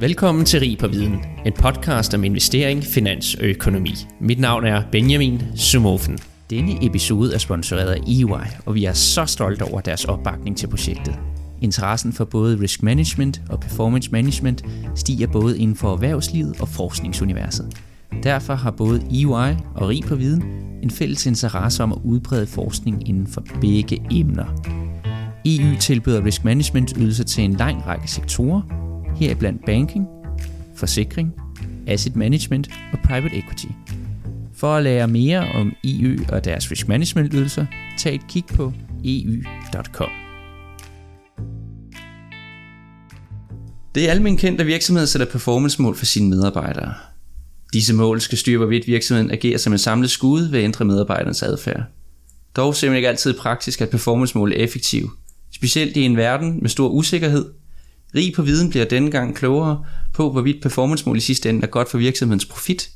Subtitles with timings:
[0.00, 3.94] Velkommen til Rig på Viden, en podcast om investering, finans og økonomi.
[4.20, 6.18] Mit navn er Benjamin Sumofen.
[6.50, 10.66] Denne episode er sponsoreret af EY, og vi er så stolte over deres opbakning til
[10.66, 11.18] projektet.
[11.62, 14.64] Interessen for både risk management og performance management
[14.94, 17.76] stiger både inden for erhvervslivet og forskningsuniverset.
[18.22, 20.44] Derfor har både EY og Rig på Viden
[20.82, 24.46] en fælles interesse om at udbrede forskning inden for begge emner.
[25.46, 28.89] EU tilbyder risk management ydelser til en lang række sektorer,
[29.20, 30.06] heriblandt banking,
[30.76, 31.34] forsikring,
[31.86, 33.66] asset management og private equity.
[34.54, 37.66] For at lære mere om EU og deres risk management ydelser,
[37.98, 38.72] tag et kig på
[39.04, 40.08] eu.com.
[43.94, 46.94] Det er almindeligt kendt, at virksomheder sætter performance-mål for sine medarbejdere.
[47.72, 51.42] Disse mål skal styre, hvorvidt virksomheden agerer som en samlet skud ved at ændre medarbejdernes
[51.42, 51.82] adfærd.
[52.56, 55.10] Dog ser man ikke altid praktisk, at performance-mål er effektive,
[55.54, 57.59] specielt i en verden med stor usikkerhed
[58.14, 61.90] Rig på viden bliver denne gang klogere på, hvorvidt performancemål i sidste ende er godt
[61.90, 62.90] for virksomhedens profit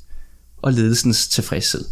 [0.62, 1.84] og ledelsens tilfredshed.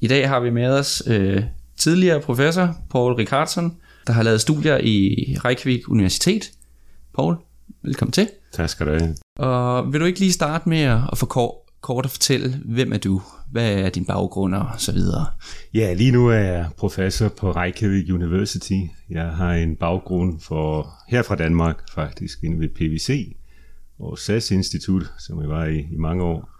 [0.00, 1.42] I dag har vi med os øh,
[1.76, 6.50] tidligere professor Paul Ricardsson, der har lavet studier i Reykjavik Universitet.
[7.14, 7.36] Paul,
[7.82, 8.28] velkommen til.
[8.52, 9.16] Tak skal du have.
[9.38, 11.26] Og vil du ikke lige starte med at få
[11.80, 13.22] kort at fortælle, hvem er du?
[13.50, 15.26] Hvad er din baggrund og så videre?
[15.74, 18.80] Ja, lige nu er jeg professor på Reykjavik University.
[19.10, 23.36] Jeg har en baggrund for her fra Danmark faktisk, inde ved PVC
[23.98, 26.50] og SAS Institut, som jeg var i i mange år.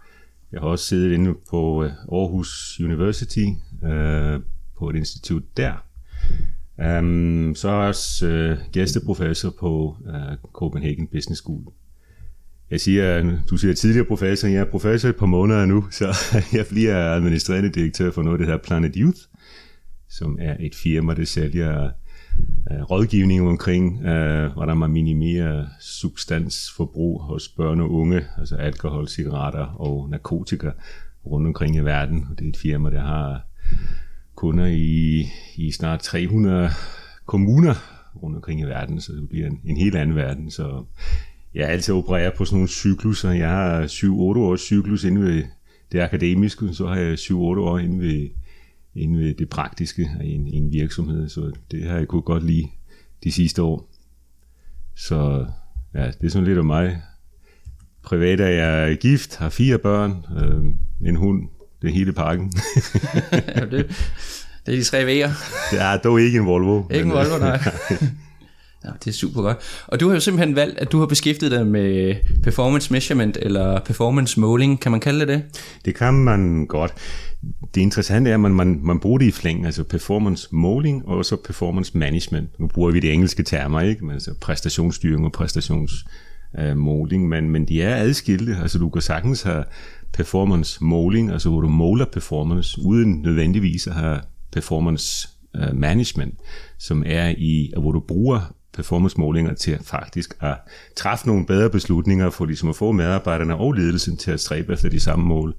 [0.51, 3.45] Jeg har også siddet inde på øh, Aarhus University,
[3.83, 4.39] øh,
[4.79, 5.73] på et institut der.
[6.99, 11.63] Um, så er jeg også øh, gæsteprofessor på øh, Copenhagen Business School.
[12.71, 16.15] Jeg siger, du siger tidligere professor, jeg er professor et par måneder nu, så
[16.57, 19.19] jeg bliver administrerende direktør for noget, der hedder Planet Youth,
[20.09, 21.89] som er et firma, der sælger
[22.71, 29.65] uh, rådgivning omkring, uh, hvordan man minimerer substansforbrug hos børn og unge, altså alkohol, cigaretter
[29.65, 30.71] og narkotika
[31.25, 32.27] rundt omkring i verden.
[32.29, 33.47] Og det er et firma, der har
[34.35, 35.25] kunder i,
[35.55, 36.69] i snart 300
[37.25, 37.73] kommuner
[38.23, 40.51] rundt omkring i verden, så det bliver en, en helt anden verden.
[40.51, 40.85] Så
[41.57, 43.31] jeg altid opererer på sådan nogle cykluser.
[43.31, 45.43] Jeg har 7-8 års cyklus inde ved
[45.91, 48.29] det akademiske, så har jeg 7-8 år inde ved,
[48.95, 51.29] inde ved det praktiske i en, i en virksomhed.
[51.29, 52.67] Så det har jeg kunne godt lide
[53.23, 53.89] de sidste år.
[54.95, 55.47] Så
[55.93, 57.01] ja, det er sådan lidt om mig.
[58.03, 60.65] Privat er jeg gift, har fire børn, øh,
[61.09, 61.49] en hund,
[61.81, 62.53] det hele pakken.
[63.55, 63.71] ja, det,
[64.65, 65.31] det er de tre V'er.
[65.71, 66.83] Det er dog ikke en Volvo.
[66.91, 67.59] Ikke en Volvo, nej.
[68.87, 69.57] Ja, det er super godt.
[69.87, 73.79] Og du har jo simpelthen valgt, at du har beskæftiget dig med performance measurement, eller
[73.79, 75.43] performance måling, kan man kalde det det?
[75.85, 76.93] Det kan man godt.
[77.75, 81.25] Det interessante er, at man, man, man bruger det i flæng, altså performance måling og
[81.25, 82.59] så performance management.
[82.59, 84.05] Nu bruger vi de engelske termer, ikke?
[84.05, 88.57] Men altså præstationsstyring og præstationsmåling, øh, men, men de er adskilte.
[88.61, 89.63] Altså du kan sagtens have
[90.13, 94.19] performance måling, altså hvor du måler performance, uden nødvendigvis at have
[94.51, 96.35] performance øh, management,
[96.77, 100.55] som er i, hvor du bruger performance-målinger til faktisk at
[100.95, 104.89] træffe nogle bedre beslutninger for ligesom at få medarbejderne og ledelsen til at stræbe efter
[104.89, 105.55] de samme mål.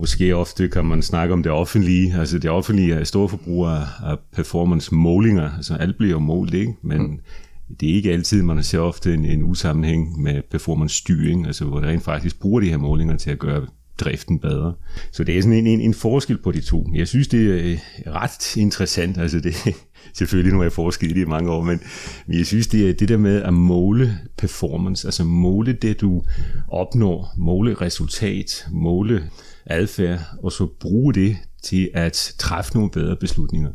[0.00, 4.16] Måske ofte kan man snakke om det offentlige, altså det offentlige er store forbrugere af
[4.32, 6.74] performance-målinger, altså alt bliver jo målt, ikke?
[6.82, 7.18] men mm
[7.80, 11.88] det er ikke altid, man ser ofte en, en usammenhæng med performance-styring, altså hvor det
[11.88, 13.66] rent faktisk bruger de her målinger til at gøre
[13.98, 14.74] driften bedre.
[15.12, 16.88] Så det er sådan en, en, en forskel på de to.
[16.94, 17.78] Jeg synes, det er øh,
[18.14, 19.18] ret interessant.
[19.18, 19.54] Altså det,
[20.18, 21.80] selvfølgelig nu har jeg forsket i det i mange år, men,
[22.28, 26.22] jeg synes, det er det der med at måle performance, altså måle det, du
[26.68, 29.30] opnår, måle resultat, måle
[29.66, 33.70] adfærd, og så bruge det til at træffe nogle bedre beslutninger.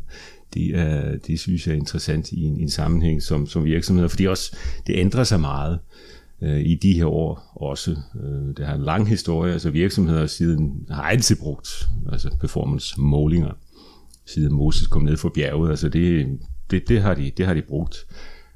[0.54, 4.08] Det, er, det synes jeg er interessant i en, i en sammenhæng som, som virksomheder,
[4.08, 5.78] fordi også det ændrer sig meget
[6.42, 7.90] øh, i de her år også.
[7.90, 13.50] Øh, det har en lang historie, altså virksomheder siden har altid brugt altså performance målinger
[14.28, 15.70] siden Moses kom ned fra bjerget.
[15.70, 16.38] Altså det,
[16.70, 18.06] det, det, har, de, det har de brugt.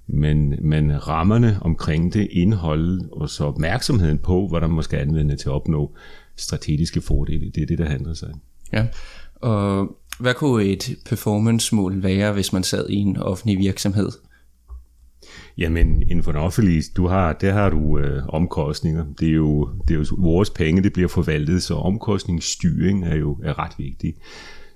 [0.06, 5.48] Men, men rammerne omkring det, indhold og så opmærksomheden på, hvordan man skal anvende til
[5.48, 5.94] at opnå
[6.36, 8.28] strategiske fordele, det er det, der handler sig.
[8.72, 8.86] Ja,
[9.34, 14.10] og hvad kunne et performance-mål være, hvis man sad i en offentlig virksomhed?
[15.58, 19.04] Jamen, inden for den offentlige, du har, der har du øh, omkostninger.
[19.20, 23.38] Det er, jo, det er jo vores penge, det bliver forvaltet, så omkostningsstyring er jo
[23.42, 24.14] er ret vigtig.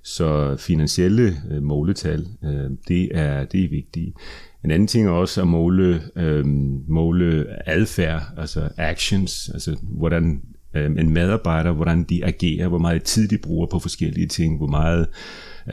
[0.03, 4.17] Så finansielle øh, måletal, øh, det, er, det er vigtigt.
[4.64, 6.47] En anden ting er også at måle, øh,
[6.88, 10.43] måle adfærd, altså actions, altså hvordan
[10.75, 14.67] øh, en medarbejder, hvordan de agerer, hvor meget tid de bruger på forskellige ting, hvor
[14.67, 15.06] meget øh,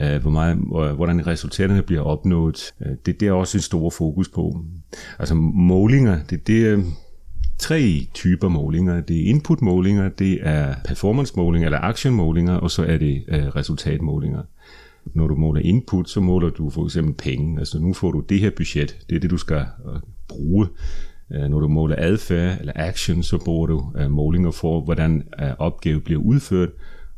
[0.02, 0.56] Øh, hvor meget,
[0.96, 2.72] hvordan resultaterne bliver opnået.
[2.80, 4.64] Øh, det, det er også et stort fokus på.
[5.18, 6.84] Altså målinger, det, det,
[7.58, 9.00] tre typer målinger.
[9.00, 14.42] Det er input-målinger, det er performance-målinger eller action-målinger, og så er det øh, resultatmålinger.
[15.14, 17.58] Når du måler input, så måler du for eksempel penge.
[17.58, 19.56] Altså nu får du det her budget, det er det, du skal
[19.88, 20.66] øh, bruge.
[21.32, 25.22] Øh, når du måler adfærd eller action, så bruger du målinger for, hvordan
[25.58, 26.68] opgaven bliver udført.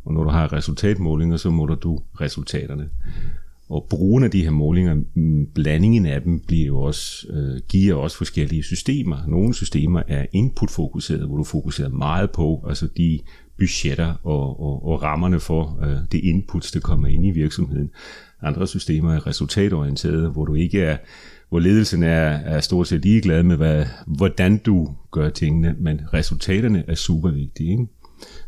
[0.06, 2.88] Og når du har resultatmålinger, så måler du resultaterne.
[3.68, 7.94] Og brugen af de her målinger, mm, blandingen af dem, bliver jo også, øh, giver
[7.94, 9.16] også forskellige systemer.
[9.28, 13.20] Nogle systemer er input-fokuseret, hvor du fokuserer meget på altså de
[13.58, 17.90] budgetter og, og, og rammerne for øh, det inputs, der kommer ind i virksomheden.
[18.42, 20.96] Andre systemer er resultatorienterede, hvor du ikke er
[21.48, 26.84] hvor ledelsen er, er stort set ligeglad med, hvad, hvordan du gør tingene, men resultaterne
[26.88, 27.70] er super vigtige.
[27.70, 27.86] Ikke?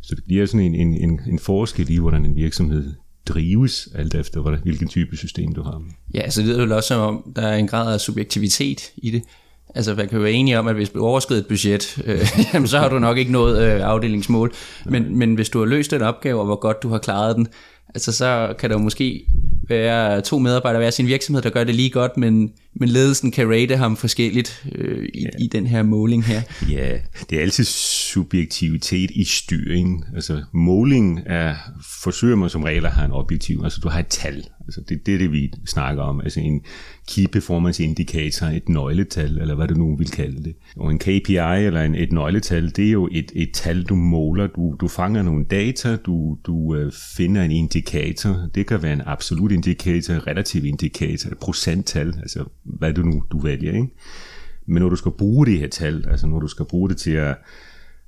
[0.02, 2.92] Så det bliver sådan en, en, en, en forskel i, hvordan en virksomhed
[3.28, 5.82] drives, alt efter hvordan, hvilken type system du har.
[6.14, 9.10] Ja, så det er jo også som om, der er en grad af subjektivitet i
[9.10, 9.22] det.
[9.74, 12.20] Altså, man kan jo være enige om, at hvis du overskrider et budget, øh,
[12.54, 14.52] jamen, så har du nok ikke nået øh, afdelingsmål.
[14.86, 17.46] Men, men hvis du har løst den opgave, og hvor godt du har klaret den,
[17.94, 19.26] altså så kan der jo måske
[19.68, 23.50] være to medarbejdere hver sin virksomhed, der gør det lige godt, men, men ledelsen kan
[23.50, 25.28] rate ham forskelligt øh, i, ja.
[25.38, 26.42] i den her måling her.
[26.70, 26.98] Ja,
[27.30, 30.04] det er altid subjektivitet i styring.
[30.14, 31.54] Altså måling er,
[32.02, 34.44] forsøger man som regel at have en objektiv, altså du har et tal.
[34.68, 36.20] Altså det, det er det, vi snakker om.
[36.20, 36.60] Altså en
[37.08, 40.54] key performance indicator, et nøgletal, eller hvad du nu vil kalde det.
[40.76, 44.46] Og en KPI eller en, et nøgletal, det er jo et, et tal, du måler.
[44.46, 48.48] Du, du fanger nogle data, du, du øh, finder en indikator.
[48.54, 52.44] Det kan være en absolut indikator, relativ indikator, et procenttal, altså
[52.78, 53.72] hvad du nu du vælger.
[53.72, 53.88] Ikke?
[54.66, 57.12] Men når du skal bruge det her tal, altså når du skal bruge det til
[57.12, 57.36] at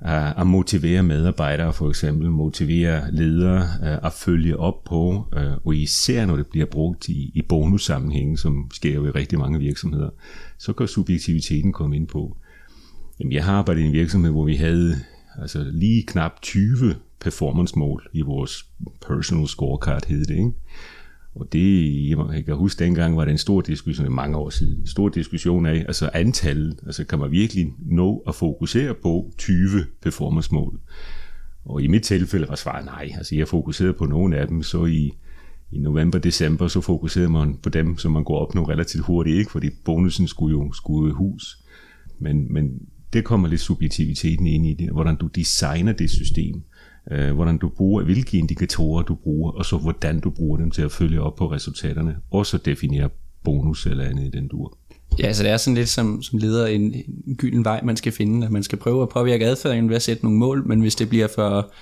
[0.03, 6.27] at motivere medarbejdere for eksempel, motivere ledere øh, at følge op på, øh, og især
[6.27, 10.11] når det bliver brugt i, i bonussammenhænge, som sker jo i rigtig mange virksomheder,
[10.59, 12.37] så kan subjektiviteten komme ind på.
[13.21, 14.97] Jamen, jeg har arbejdet i en virksomhed, hvor vi havde
[15.39, 18.67] altså lige knap 20 performance-mål i vores
[19.07, 20.53] personal scorecard, hed det, ikke?
[21.35, 24.87] Og det, jeg kan huske, dengang var det en stor diskussion, mange år siden, en
[24.87, 30.81] stor diskussion af, altså antallet, altså kan man virkelig nå at fokusere på 20 performance-mål?
[31.65, 34.85] Og i mit tilfælde var svaret nej, altså jeg fokuserede på nogle af dem, så
[34.85, 35.13] i,
[35.71, 39.39] i november, december, så fokuserede man på dem, som man går op nu relativt hurtigt,
[39.39, 39.51] ikke?
[39.51, 41.59] fordi bonusen skulle jo skulle i hus.
[42.19, 42.71] Men, men
[43.13, 46.63] det kommer lidt subjektiviteten ind i det, hvordan du designer det system
[47.11, 50.83] øh, hvordan du bruger, hvilke indikatorer du bruger, og så hvordan du bruger dem til
[50.83, 53.09] at følge op på resultaterne, og så definere
[53.45, 54.79] bonus eller andet i den dur.
[55.19, 56.95] Ja, så det er sådan lidt som, som leder en,
[57.27, 60.03] en gylden vej, man skal finde, at man skal prøve at påvirke adfærden ved at
[60.03, 61.73] sætte nogle mål, men hvis det bliver for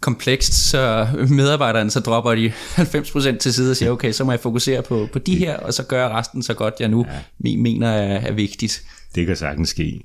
[0.00, 4.40] komplekst, så medarbejderne så dropper de 90% til side og siger, okay, så må jeg
[4.40, 7.06] fokusere på, på de her, og så gøre resten så godt, jeg nu
[7.44, 7.56] ja.
[7.56, 8.82] mener er, er vigtigt.
[9.14, 10.04] Det kan sagtens ske.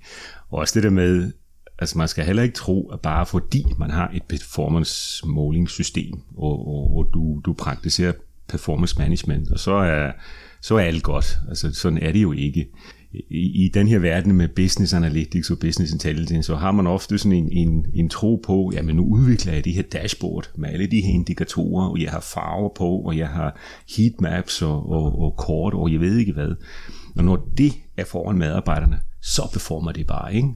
[0.49, 1.31] Og også det der med,
[1.79, 6.67] altså man skal heller ikke tro, at bare fordi man har et performance målingssystem, og,
[6.67, 8.13] og, og du, du praktiserer
[8.49, 10.11] performance management, og så er,
[10.61, 11.39] så er alt godt.
[11.49, 12.67] Altså sådan er det jo ikke.
[13.29, 17.17] I, I den her verden med business analytics og business intelligence, så har man ofte
[17.17, 20.87] sådan en, en, en tro på, jamen nu udvikler jeg det her dashboard med alle
[20.87, 23.59] de her indikatorer, og jeg har farver på, og jeg har
[23.97, 26.55] heatmaps og, og, og kort, og jeg ved ikke hvad.
[27.15, 30.49] Og når det er foran medarbejderne, så performer det bare, ikke?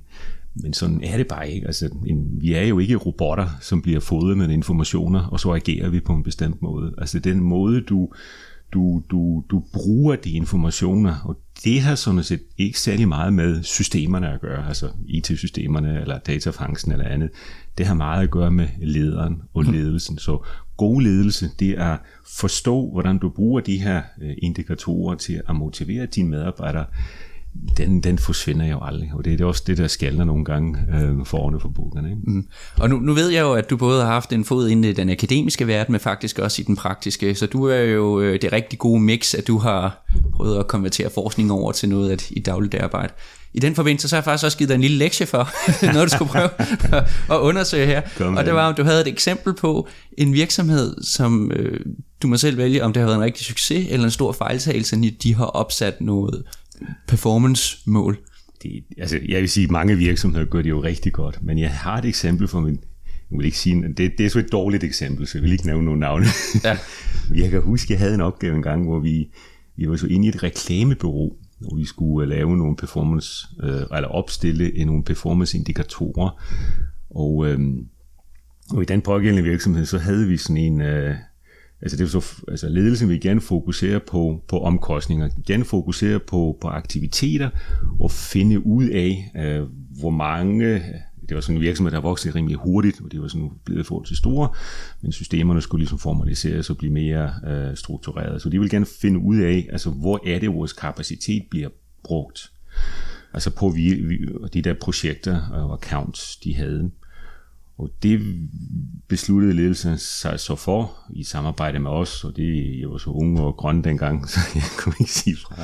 [0.55, 1.67] Men sådan er det bare ikke.
[1.67, 5.89] Altså, en, vi er jo ikke robotter, som bliver fodret med informationer, og så agerer
[5.89, 6.93] vi på en bestemt måde.
[6.97, 8.09] Altså den måde, du,
[8.73, 13.63] du, du, du bruger de informationer, og det har sådan set ikke særlig meget med
[13.63, 17.29] systemerne at gøre, altså IT-systemerne eller datafangsten eller andet.
[17.77, 19.73] Det har meget at gøre med lederen og hmm.
[19.73, 20.17] ledelsen.
[20.17, 20.45] Så
[20.77, 21.99] god ledelse, det er at
[22.39, 26.85] forstå, hvordan du bruger de her øh, indikatorer til at motivere dine medarbejdere
[27.77, 31.25] den, den forsvinder jo aldrig, og det er også det, der skælder nogle gange øh,
[31.25, 32.09] foran for bokerne.
[32.09, 32.21] Ikke?
[32.23, 32.47] Mm.
[32.77, 34.93] Og nu, nu ved jeg jo, at du både har haft en fod inde i
[34.93, 38.53] den akademiske verden, men faktisk også i den praktiske, så du er jo øh, det
[38.53, 42.39] rigtig gode mix, at du har prøvet at konvertere forskning over til noget af i
[42.39, 43.13] dagligt arbejde.
[43.53, 45.49] I den forbindelse, så har jeg faktisk også givet dig en lille lektie for,
[45.93, 46.49] noget du skulle prøve
[47.37, 48.01] at undersøge her.
[48.17, 49.87] Kom og det var, om du havde et eksempel på
[50.17, 51.79] en virksomhed, som øh,
[52.21, 55.11] du må selv vælge, om det har været en rigtig succes eller en stor fejltagelse,
[55.23, 56.43] de har opsat noget
[57.07, 58.17] performance-mål?
[58.63, 61.71] Det, altså, jeg vil sige, at mange virksomheder gør det jo rigtig godt, men jeg
[61.71, 62.79] har et eksempel for min,
[63.31, 65.65] jeg vil ikke sige, det, det er så et dårligt eksempel, så jeg vil ikke
[65.65, 66.25] nævne nogen navne.
[66.63, 66.77] Ja.
[67.43, 69.31] jeg kan huske, at jeg havde en opgave en gang, hvor vi,
[69.75, 74.07] vi var så inde i et reklamebureau, hvor vi skulle lave nogle performance, øh, eller
[74.07, 76.41] opstille nogle performance-indikatorer,
[77.09, 77.59] og, øh,
[78.71, 81.15] og i den pågældende virksomhed, så havde vi sådan en, øh,
[81.81, 86.57] Altså, det er så, altså ledelsen vil gerne fokusere på, på omkostninger, gerne fokusere på,
[86.61, 87.49] på aktiviteter
[87.99, 89.67] og finde ud af, øh,
[89.99, 90.81] hvor mange
[91.29, 94.05] det var sådan en virksomhed, der voksede rimelig hurtigt, og det var sådan blevet forhold
[94.05, 94.49] til store,
[95.01, 98.41] men systemerne skulle ligesom formaliseres og blive mere øh, struktureret.
[98.41, 101.69] Så de vil gerne finde ud af, altså hvor er det, vores kapacitet bliver
[102.03, 102.51] brugt.
[103.33, 104.17] Altså på vi, vi,
[104.53, 106.91] de der projekter og accounts, de havde.
[107.79, 108.21] Og det
[109.07, 113.41] besluttede ledelsen sig så for i samarbejde med os, og det jeg var så unge
[113.41, 115.63] og grønne dengang, så jeg kunne ikke sige fra.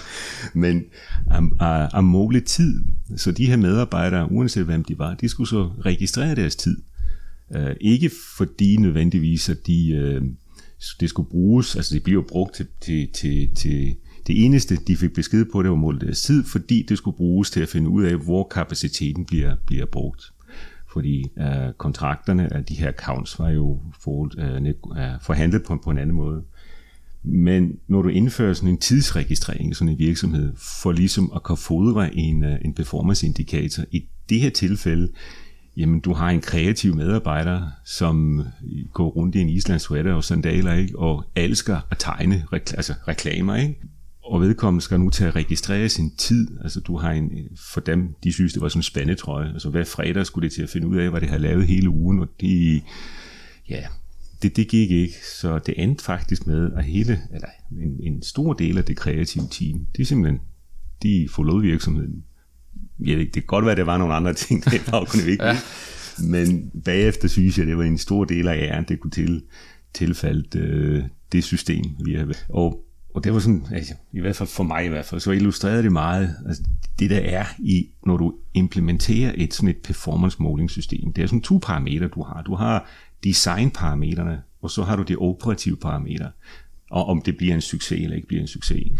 [0.54, 0.84] Men
[1.94, 2.84] om mulig tid,
[3.16, 6.78] så de her medarbejdere, uanset hvem de var, de skulle så registrere deres tid.
[7.56, 10.28] Uh, ikke fordi nødvendigvis, at de, uh,
[11.00, 13.96] det skulle bruges, altså det bliver brugt til, til, til, til
[14.28, 17.52] det eneste, de fik besked på, det var målet deres tid, fordi det skulle bruges
[17.52, 20.35] til at finde ud af, hvor kapaciteten bliver, bliver brugt
[20.96, 24.74] fordi øh, kontrakterne af de her accounts var jo for, øh,
[25.22, 26.44] forhandlet på, på en anden måde.
[27.24, 31.58] Men når du indfører sådan en tidsregistrering i sådan en virksomhed, for ligesom at kunne
[31.58, 35.10] fodre en, øh, en performance indikator, i det her tilfælde,
[35.78, 38.42] jamen du har en kreativ medarbejder, som
[38.94, 41.00] går rundt i en islands sweater og sandaler, ikke?
[41.00, 43.82] og elsker at tegne rekl- altså reklamer, ikke?
[44.26, 46.48] Og vedkommende skal nu til at registrere sin tid.
[46.62, 47.32] Altså du har en,
[47.74, 49.54] for dem, de synes det var sådan en spændetrøje.
[49.54, 51.90] Altså hver fredag skulle det til at finde ud af, hvad det har lavet hele
[51.90, 52.82] ugen, og de,
[53.70, 53.84] ja,
[54.42, 55.14] det, det gik ikke.
[55.42, 59.48] Så det endte faktisk med, at hele, eller en, en stor del af det kreative
[59.52, 60.42] team, det er simpelthen,
[61.04, 62.24] de forlod virksomheden.
[63.00, 65.32] Ja, det, det kan godt være, at det var nogle andre ting, det kunne vi
[65.32, 65.46] ikke.
[65.46, 65.58] ja.
[66.24, 69.44] Men bagefter synes jeg, det var en stor del af æren, det kunne til,
[69.94, 72.85] tilfalde øh, det system, vi har Og
[73.16, 75.84] og det var sådan, altså, i hvert fald for mig i hvert fald, så illustrerede
[75.84, 76.64] det meget, altså
[77.00, 81.28] det der er i, når du implementerer et sådan et performance måling system, det er
[81.28, 82.42] sådan to parametre, du har.
[82.42, 82.90] Du har
[83.24, 86.32] designparametrene, og så har du de operative parametre,
[86.92, 88.92] og om det bliver en succes eller ikke bliver en succes.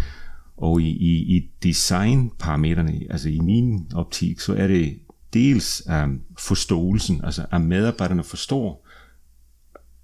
[0.58, 5.00] Og i, i, i designparametrene, altså i min optik, så er det
[5.34, 8.85] dels um, forståelsen, altså at medarbejderne forstår,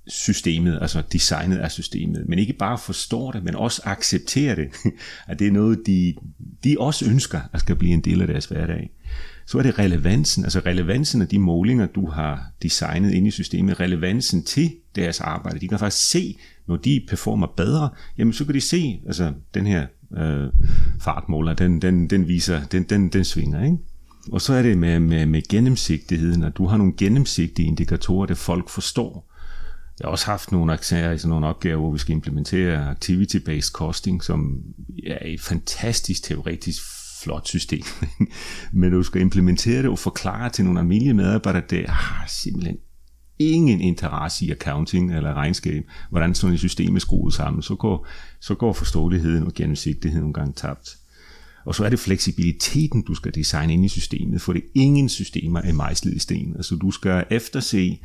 [0.07, 4.69] systemet, altså designet af systemet, men ikke bare forstår det, men også accepterer det,
[5.27, 6.13] at det er noget, de,
[6.63, 8.89] de også ønsker, at skal blive en del af deres hverdag.
[9.45, 13.79] Så er det relevansen, altså relevansen af de målinger, du har designet ind i systemet,
[13.79, 15.59] relevansen til deres arbejde.
[15.59, 19.67] De kan faktisk se, når de performer bedre, jamen så kan de se, altså den
[19.67, 20.47] her øh,
[21.01, 23.77] fartmåler, den, den, den viser, den, den, den svinger, ikke?
[24.31, 28.37] Og så er det med, med, med gennemsigtigheden, at du har nogle gennemsigtige indikatorer, det
[28.37, 29.30] folk forstår.
[30.01, 34.63] Jeg har også haft nogle, sådan nogle opgaver, hvor vi skal implementere activity-based costing, som
[35.07, 36.81] er et fantastisk teoretisk
[37.23, 37.83] flot system.
[38.79, 42.77] Men du skal implementere det og forklare til nogle almindelige medarbejdere, det har simpelthen
[43.39, 48.07] ingen interesse i accounting eller regnskab, hvordan sådan et system er skruet sammen, så går,
[48.39, 50.97] så går forståeligheden og gennemsigtigheden nogle gange tabt.
[51.65, 55.61] Og så er det fleksibiliteten, du skal designe ind i systemet, for det ingen systemer
[55.61, 56.55] er mejslet i sten.
[56.55, 57.99] Altså du skal efterse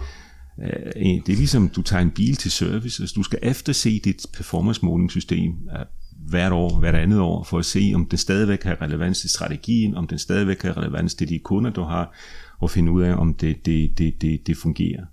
[0.63, 4.27] Øh, det er ligesom, du tager en bil til service, altså du skal efterse dit
[4.33, 5.85] performance målingssystem øh,
[6.29, 9.95] hvert år, hvert andet år, for at se, om det stadigvæk har relevans til strategien,
[9.95, 12.15] om den stadigvæk har relevans til de kunder, du har,
[12.59, 15.05] og finde ud af, om det, det, det, det, det fungerer.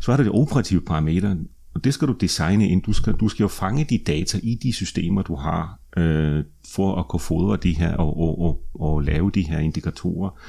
[0.00, 1.36] Så er der det operative parameter,
[1.74, 2.82] og det skal du designe ind.
[2.82, 6.44] Du skal, du skal jo fange de data i de systemer, du har, øh,
[6.74, 10.40] for at kunne fodre de her og, og, og, og lave de her indikatorer.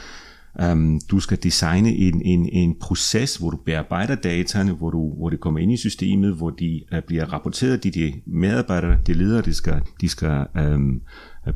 [0.71, 5.29] Um, du skal designe en, en, en proces, hvor du bearbejder dataene, hvor, du, hvor
[5.29, 9.41] det kommer ind i systemet, hvor de uh, bliver rapporteret, de, de medarbejdere, de ledere,
[9.41, 11.01] de skal, de skal um,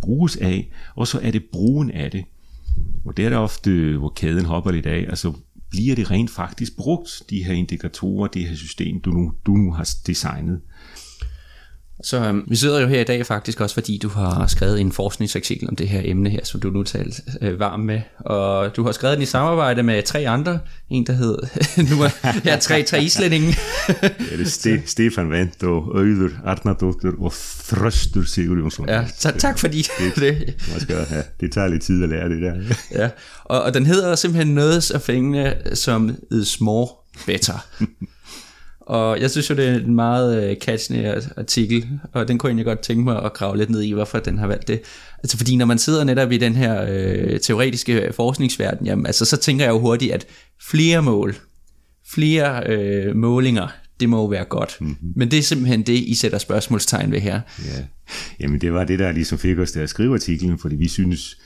[0.01, 2.23] bruges af, og så er det brugen af det.
[3.05, 5.33] Og det er der ofte, hvor kæden hopper lidt af, altså
[5.69, 9.71] bliver det rent faktisk brugt, de her indikatorer, det her system, du nu, du nu
[9.71, 10.62] har designet.
[12.03, 14.91] Så øhm, vi sidder jo her i dag faktisk også, fordi du har skrevet en
[14.91, 18.01] forskningsartikel om det her emne her, som du nu taler øh, varm med.
[18.19, 20.60] Og du har skrevet den i samarbejde med tre andre.
[20.89, 21.38] En, der hed...
[21.95, 23.48] nu er ja, tre, tre islændinge.
[23.88, 28.86] det er Ste- Stefan Vendt og Øyður Arnardóttir og Þröstur Sigurjónsson.
[28.89, 30.15] Ja, t- tak fordi det.
[30.15, 30.55] det.
[30.72, 32.53] Man skal, ja, det tager lidt tid at lære det der.
[33.01, 33.10] ja,
[33.43, 36.88] og, og den hedder simpelthen noget så fængende som Is More
[37.25, 37.65] Better.
[38.85, 41.05] Og jeg synes jo, det er en meget øh, catchy
[41.37, 44.19] artikel, og den kunne jeg egentlig godt tænke mig at grave lidt ned i, hvorfor
[44.19, 44.81] den har valgt det.
[45.17, 49.37] Altså fordi når man sidder netop i den her øh, teoretiske forskningsverden, jamen, altså, så
[49.37, 50.25] tænker jeg jo hurtigt, at
[50.69, 51.35] flere mål,
[52.13, 53.67] flere øh, målinger,
[53.99, 54.77] det må jo være godt.
[54.81, 55.13] Mm-hmm.
[55.15, 57.41] Men det er simpelthen det, I sætter spørgsmålstegn ved her.
[57.65, 57.83] Ja.
[58.39, 61.37] Jamen det var det, der ligesom fik os til at skrive artiklen, fordi vi synes,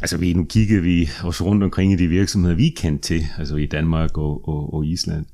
[0.00, 3.56] altså vi, nu kigger vi også rundt omkring i de virksomheder, vi kendte til, altså
[3.56, 5.26] i Danmark og, og, og Island,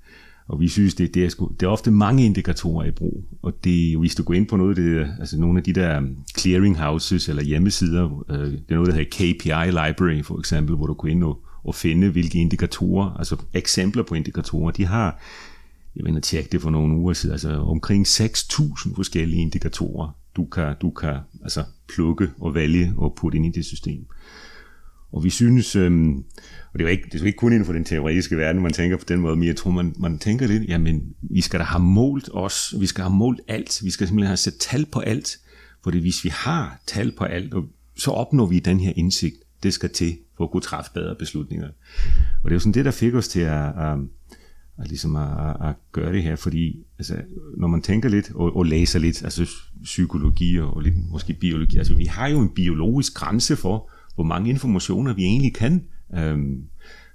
[0.48, 3.24] og vi synes, det, det, er, sgu, det er ofte mange indikatorer i brug.
[3.42, 5.98] Og det, hvis du går ind på noget af det, altså nogle af de der
[5.98, 10.86] um, clearinghouses eller hjemmesider, øh, det er noget, der hedder KPI Library for eksempel, hvor
[10.86, 15.20] du går ind og, og finde, hvilke indikatorer, altså eksempler på indikatorer, de har,
[15.96, 20.74] jeg vil tjekke det for nogle uger siden, altså omkring 6.000 forskellige indikatorer, du kan,
[20.82, 24.06] du kan altså plukke og vælge og putte ind i det system.
[25.12, 26.16] Og vi synes, øhm,
[26.72, 28.62] og det er jo ikke, det er jo ikke kun inden for den teoretiske verden,
[28.62, 31.60] man tænker på den måde, men jeg tror, man, man tænker lidt, jamen, vi skal
[31.60, 34.86] da have målt os, vi skal have målt alt, vi skal simpelthen have sat tal
[34.92, 35.38] på alt,
[35.82, 37.54] fordi hvis vi har tal på alt,
[37.96, 41.68] så opnår vi den her indsigt, det skal til for at kunne træffe bedre beslutninger.
[42.42, 43.98] Og det er jo sådan det, der fik os til at, at,
[44.78, 47.16] at, ligesom at, at gøre det her, fordi altså,
[47.56, 49.50] når man tænker lidt og, og læser lidt, altså
[49.82, 54.50] psykologi og lidt måske biologi, altså vi har jo en biologisk grænse for, hvor mange
[54.50, 56.64] informationer vi egentlig kan øhm,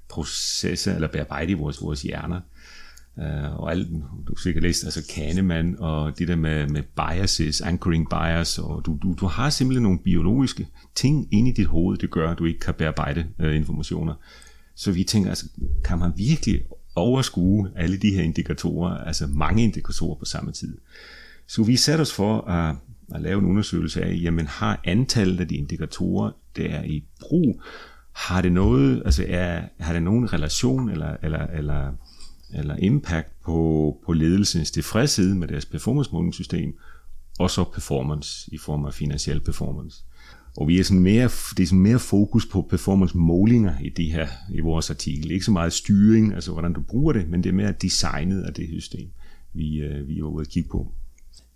[0.09, 2.41] processe eller bearbejde i vores, vores hjerner.
[3.19, 3.87] Øh, og alt,
[4.27, 8.85] du har sikkert læst, altså Kahneman og det der med, med biases, anchoring bias, og
[8.85, 12.37] du, du, du har simpelthen nogle biologiske ting inde i dit hoved, det gør, at
[12.37, 14.13] du ikke kan bearbejde øh, informationer.
[14.75, 15.45] Så vi tænker, altså,
[15.83, 16.61] kan man virkelig
[16.95, 20.77] overskue alle de her indikatorer, altså mange indikatorer på samme tid.
[21.47, 22.75] Så vi satte os for at,
[23.15, 27.61] at lave en undersøgelse af, jamen har antallet af de indikatorer, der er i brug,
[28.13, 31.93] har det noget, altså er, har det nogen relation eller, eller, eller,
[32.53, 36.77] eller impact på, på ledelsens tilfredshed med deres performance målingssystem,
[37.39, 40.03] og så performance i form af finansiel performance.
[40.57, 41.23] Og vi er sådan mere,
[41.57, 45.31] det er sådan mere fokus på performance målinger i det her, i vores artikel.
[45.31, 48.53] Ikke så meget styring, altså hvordan du bruger det, men det er mere designet af
[48.53, 49.09] det system,
[49.53, 50.91] vi, øh, vi er ude at kigge på.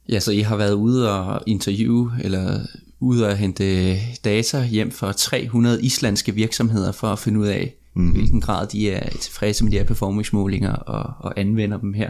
[0.10, 2.60] Ja, så I har været ude og interviewe, eller
[3.00, 8.12] ude og hente data hjem for 300 islandske virksomheder for at finde ud af, mm.
[8.12, 12.10] hvilken grad de er tilfredse med de her performance-målinger og, og anvender dem her.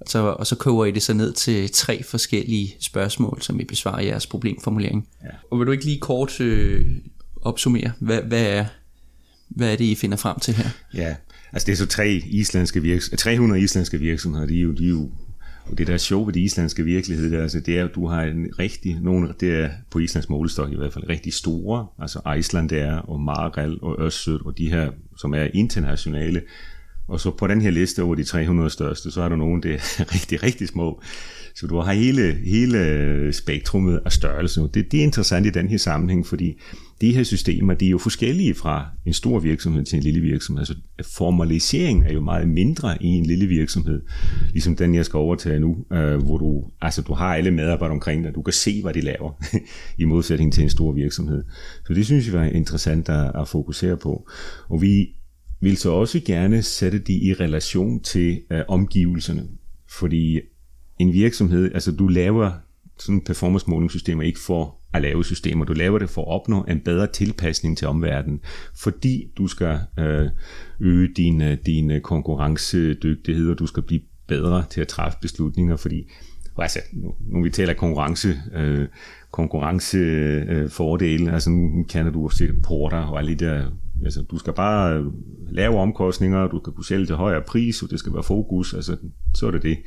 [0.00, 3.64] Og så, og så koger I det så ned til tre forskellige spørgsmål, som I
[3.64, 5.08] besvarer jeres problemformulering.
[5.22, 5.28] Ja.
[5.50, 6.86] Og vil du ikke lige kort øh,
[7.42, 8.64] opsummere, hvad, hvad, er,
[9.48, 10.68] hvad er det, I finder frem til her?
[10.94, 11.14] Ja,
[11.52, 14.90] altså det er så tre islandske virks 300 islandske virksomheder, de er jo, de er
[14.90, 15.10] jo
[15.72, 17.94] og det der er sjovt ved det islandske virkelighed, det er, altså, det er, at
[17.94, 21.86] du har en rigtig, nogle, det er på Islands målestok i hvert fald, rigtig store,
[21.98, 26.42] altså Iceland er, og Marel og Ørsød, og de her, som er internationale,
[27.08, 29.72] og så på den her liste over de 300 største, så er der nogen, der
[29.72, 31.02] er rigtig, rigtig små.
[31.54, 34.60] Så du har hele, hele spektrummet af størrelse.
[34.60, 36.60] Det, det er interessant i den her sammenhæng, fordi
[37.00, 40.60] de her systemer, de er jo forskellige fra en stor virksomhed til en lille virksomhed.
[40.60, 40.74] Altså
[41.16, 44.02] formalisering er jo meget mindre i en lille virksomhed,
[44.52, 48.24] ligesom den jeg skal overtage nu, øh, hvor du, altså, du har alle medarbejdere omkring
[48.24, 49.42] dig, du kan se, hvad de laver,
[50.02, 51.44] i modsætning til en stor virksomhed.
[51.86, 54.28] Så det synes jeg var interessant at, at fokusere på.
[54.68, 55.08] Og vi
[55.62, 59.48] vil så også gerne sætte de i relation til øh, omgivelserne,
[59.90, 60.40] fordi
[60.98, 62.50] en virksomhed, altså du laver
[62.98, 65.64] sådan performance målingssystemer ikke for at lave systemer.
[65.64, 68.40] Du laver det for at opnå en bedre tilpasning til omverdenen,
[68.74, 70.26] fordi du skal øh,
[70.80, 75.76] øge din, øh, din øh, konkurrencedygtighed, og du skal blive bedre til at træffe beslutninger,
[75.76, 76.10] fordi
[76.58, 78.88] altså, nu, nu vi taler konkurrence, øh,
[79.30, 83.70] konkurrencefordele, øh, altså nu kender du også porter og alle de der,
[84.04, 85.06] altså du skal bare øh,
[85.50, 88.96] lave omkostninger, du skal kunne sælge til højere pris, og det skal være fokus, altså
[89.34, 89.78] så er det det.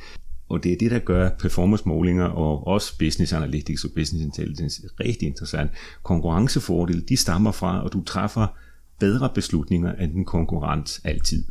[0.49, 5.28] Og det er det, der gør performance-målinger og også business analytics og business intelligence rigtig
[5.28, 5.71] interessant.
[6.04, 8.47] Konkurrencefordele, de stammer fra, at du træffer
[8.99, 11.43] bedre beslutninger end din konkurrent altid.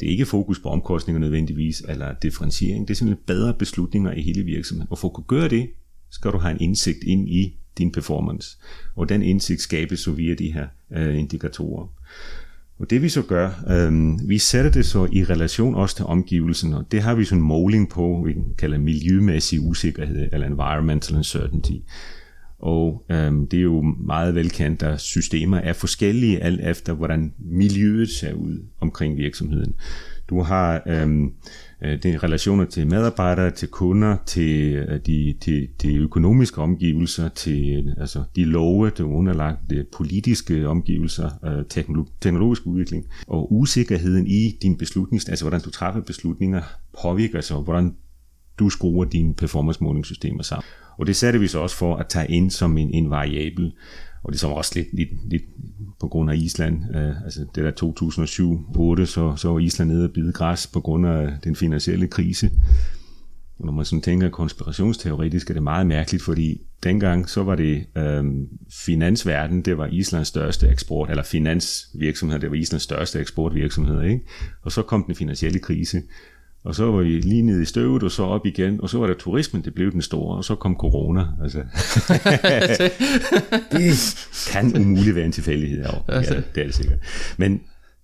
[0.00, 2.88] Det er ikke fokus på omkostninger nødvendigvis, eller differentiering.
[2.88, 4.88] Det er simpelthen bedre beslutninger i hele virksomheden.
[4.90, 5.70] Og for at kunne gøre det,
[6.10, 8.58] skal du have en indsigt ind i din performance.
[8.96, 11.86] Og den indsigt skabes så via de her øh, indikatorer.
[12.78, 16.74] Og det vi så gør, øh, vi sætter det så i relation også til omgivelsen,
[16.74, 21.76] og det har vi sådan en måling på, vi kalder miljømæssig usikkerhed, eller environmental uncertainty.
[22.58, 28.10] Og øh, det er jo meget velkendt, at systemer er forskellige alt efter, hvordan miljøet
[28.10, 29.74] ser ud omkring virksomheden.
[30.30, 31.32] Du har øhm,
[31.84, 37.28] Øh, det de relationer til medarbejdere, til kunder, til øh, de, til, de økonomiske omgivelser,
[37.28, 41.30] til øh, altså, de love, der er underlagt, de politiske omgivelser,
[42.20, 46.62] teknologisk udvikling, og usikkerheden i din beslutning, altså hvordan du træffer beslutninger,
[47.02, 47.96] påvirker sig, hvordan
[48.58, 50.64] du skruer dine performance-målingssystemer sammen.
[50.98, 53.72] Og det satte vi så også for at tage ind som en, en variabel.
[54.24, 55.42] Og ligesom også lidt, lidt, lidt
[56.00, 56.96] på grund af Island.
[56.96, 61.06] Øh, altså det der 2007-2008, så, så var Island nede og bide græs på grund
[61.06, 62.50] af den finansielle krise.
[63.58, 67.86] Og når man sådan tænker konspirationsteoretisk, er det meget mærkeligt, fordi dengang så var det
[67.96, 68.24] øh,
[68.70, 74.20] finansverden, det var Islands største eksport, eller finansvirksomhed, det var Islands største eksportvirksomhed, ikke?
[74.62, 76.02] Og så kom den finansielle krise,
[76.64, 79.06] og så var vi lige nede i støvet, og så op igen, og så var
[79.06, 81.26] der turismen, det blev den store, og så kom corona.
[81.42, 81.58] Altså.
[83.72, 84.16] det
[84.52, 85.84] kan umuligt være en tilfældighed.
[86.08, 86.20] Ja,
[86.54, 86.98] det er det sikkert.
[87.36, 87.60] Men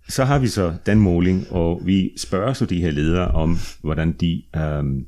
[0.09, 4.13] så har vi så den måling, og vi spørger så de her ledere om, hvordan
[4.13, 4.43] de...
[4.79, 5.07] Um,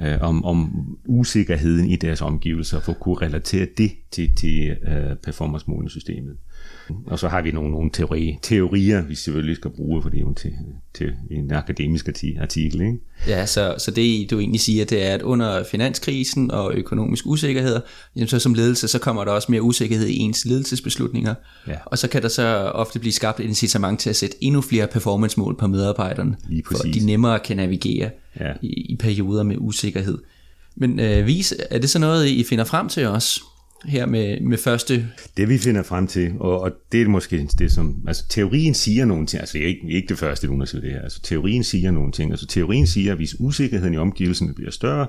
[0.00, 5.16] øh, om, om usikkerheden i deres omgivelser, for at kunne relatere det til, til uh,
[5.24, 6.36] performance-målingssystemet.
[7.06, 10.20] Og så har vi nogle, nogle teori, teorier, vi selvfølgelig skal bruge, for det er
[10.20, 10.52] jo til,
[10.94, 12.08] til en akademisk
[12.40, 12.80] artikel.
[12.80, 12.98] Ikke?
[13.26, 17.80] Ja, så, så det du egentlig siger, det er, at under finanskrisen og økonomisk usikkerhed,
[18.16, 21.34] jamen så som ledelse, så kommer der også mere usikkerhed i ens ledelsesbeslutninger.
[21.68, 21.76] Ja.
[21.84, 24.86] Og så kan der så ofte blive skabt et incitament til at sætte endnu flere
[24.86, 28.52] performance-mål på medarbejderne, for at de nemmere kan navigere ja.
[28.62, 30.18] i, i perioder med usikkerhed.
[30.76, 33.40] Men øh, vis, er det så noget, I finder frem til os?
[33.84, 35.08] Her med, med første...
[35.36, 37.96] Det vi finder frem til, og, og det er måske det, som...
[38.06, 41.20] Altså teorien siger nogle ting, altså ikke, ikke det første, du undersøger det her, altså
[41.22, 45.06] teorien siger nogle ting, altså teorien siger, at hvis usikkerheden i omgivelserne bliver større,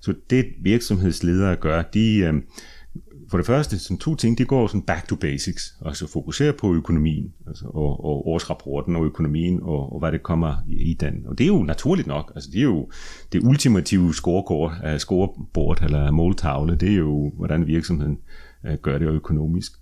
[0.00, 2.16] så det virksomhedsledere gør, de...
[2.16, 2.42] Øhm,
[3.32, 6.74] for det første, sådan to ting, det går sådan back to basics, altså fokusere på
[6.74, 11.22] økonomien, altså, og, og årsrapporten og økonomien, og, og hvad det kommer i, den.
[11.26, 12.90] Og det er jo naturligt nok, altså det er jo
[13.32, 18.18] det ultimative scorekort, uh, scoreboard eller måltavle, det er jo, hvordan virksomheden
[18.64, 19.72] uh, gør det økonomisk.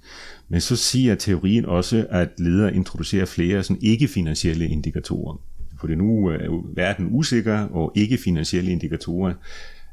[0.49, 5.41] Men så siger teorien også, at ledere introducerer flere sådan ikke-finansielle indikatorer.
[5.81, 9.33] For det nu er verden usikker, og ikke-finansielle indikatorer,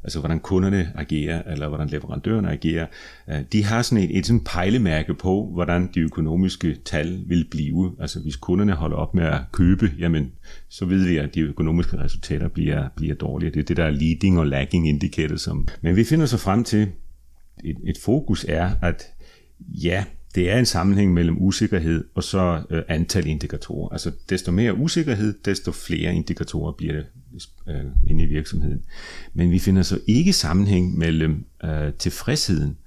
[0.08, 2.88] altså hvordan kunderne agerer, eller hvordan leverandørerne agerer,
[3.30, 7.96] øh, de har sådan et, et sådan pejlemærke på, hvordan de økonomiske tal vil blive.
[8.00, 10.32] Altså hvis kunderne holder op med at købe, jamen
[10.70, 13.52] så ved vi, at de økonomiske resultater bliver, bliver dårlige.
[13.52, 15.36] Det er det, der er leading og lagging indicator.
[15.36, 15.68] Som.
[15.82, 16.88] Men vi finder så frem til,
[17.64, 19.04] et, et fokus er, at
[19.60, 20.04] ja,
[20.36, 23.90] det er en sammenhæng mellem usikkerhed og så øh, antal indikatorer.
[23.90, 27.06] Altså desto mere usikkerhed, desto flere indikatorer bliver det
[27.68, 28.82] øh, inde i virksomheden.
[29.34, 32.78] Men vi finder så ikke sammenhæng mellem øh, tilfredsheden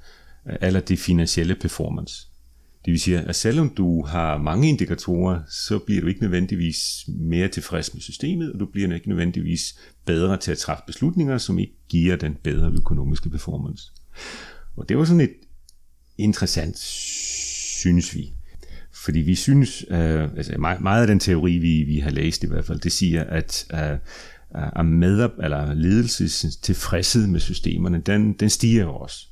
[0.48, 2.26] øh, eller det finansielle performance.
[2.84, 7.48] Det vil sige, at selvom du har mange indikatorer, så bliver du ikke nødvendigvis mere
[7.48, 11.74] tilfreds med systemet, og du bliver ikke nødvendigvis bedre til at træffe beslutninger, som ikke
[11.88, 13.92] giver den bedre økonomiske performance.
[14.76, 15.34] Og det var sådan et
[16.18, 18.32] interessant, synes vi.
[19.04, 22.46] Fordi vi synes, øh, altså meget, meget af den teori, vi, vi har læst i
[22.46, 23.98] hvert fald, det siger, at øh,
[24.54, 29.26] er med, eller ledelses tilfredshed med systemerne, den, den stiger jo også,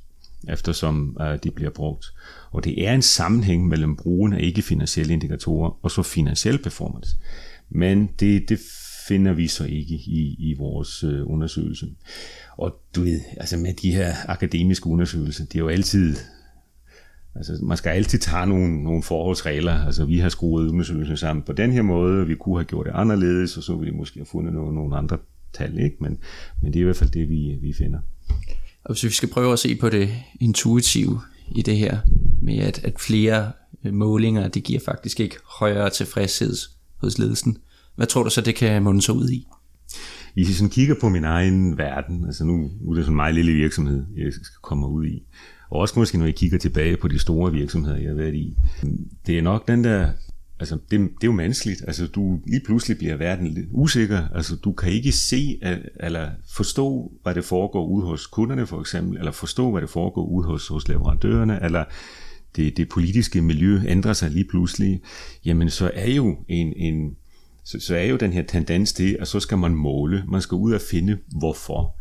[0.48, 2.06] eftersom øh, de bliver brugt.
[2.50, 7.16] Og det er en sammenhæng mellem brugen af ikke-finansielle indikatorer og så finansiel performance.
[7.70, 8.60] Men det, det
[9.08, 11.86] finder vi så ikke i, i vores øh, undersøgelse.
[12.56, 16.16] Og du ved, altså med de her akademiske undersøgelser, det er jo altid
[17.38, 19.72] Altså, man skal altid tage nogle, nogle forholdsregler.
[19.86, 22.92] Altså, vi har skruet undersøgelsen sammen på den her måde, vi kunne have gjort det
[22.94, 25.18] anderledes, og så ville vi måske have fundet nogle, nogle andre
[25.52, 25.96] tal, ikke?
[26.00, 26.18] Men,
[26.62, 27.98] men det er i hvert fald det, vi, vi finder.
[28.84, 31.20] Og hvis vi skal prøve at se på det intuitive
[31.56, 31.98] i det her,
[32.42, 33.52] med at, at flere
[33.92, 36.56] målinger, det giver faktisk ikke højere tilfredshed
[36.96, 37.58] hos ledelsen.
[37.96, 39.46] Hvad tror du så, det kan munde sig ud i?
[40.34, 43.16] Hvis jeg sådan kigger på min egen verden, altså nu, nu er det sådan en
[43.16, 45.22] meget lille virksomhed, jeg skal komme ud i,
[45.70, 48.56] og også måske, når I kigger tilbage på de store virksomheder, jeg har været i.
[49.26, 50.08] Det er nok den der
[50.60, 51.82] Altså, det, det er jo menneskeligt.
[51.86, 54.28] Altså, du lige pludselig bliver verden lidt usikker.
[54.34, 55.60] Altså, du kan ikke se
[56.00, 60.24] eller forstå, hvad det foregår ude hos kunderne, for eksempel, eller forstå, hvad det foregår
[60.24, 61.84] ude hos, hos leverandørerne, eller
[62.56, 65.00] det, det politiske miljø ændrer sig lige pludselig.
[65.44, 67.16] Jamen, så er jo en, en
[67.64, 70.24] så, så er jo den her tendens til, at så skal man måle.
[70.28, 71.97] Man skal ud og finde, hvorfor.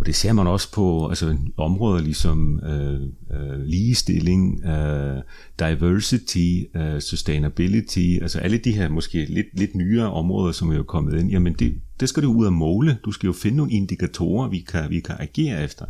[0.00, 5.22] Og det ser man også på altså, områder ligesom øh, øh, ligestilling, øh,
[5.58, 10.82] diversity, øh, sustainability, altså alle de her måske lidt, lidt nyere områder, som er jo
[10.82, 12.98] kommet ind, jamen det, det skal du ud og måle.
[13.04, 15.84] Du skal jo finde nogle indikatorer, vi kan, vi kan agere efter